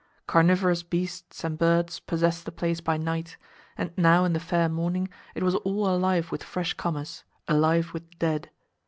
Carnivorous 0.25 0.81
beasts 0.81 1.43
and 1.43 1.59
birds 1.59 1.99
possess 1.99 2.41
the 2.41 2.51
place 2.51 2.81
by 2.81 2.97
night, 2.97 3.37
and 3.77 3.91
now 3.95 4.25
in 4.25 4.33
the 4.33 4.39
fair 4.39 4.67
morning 4.67 5.09
it 5.35 5.43
was 5.43 5.53
all 5.57 5.87
alive 5.87 6.31
with 6.31 6.41
fresh 6.41 6.73
comers—alive 6.73 7.93
with 7.93 8.17
dead. 8.17 8.49